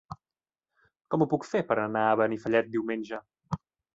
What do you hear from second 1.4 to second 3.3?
fer per anar a Benifallet diumenge?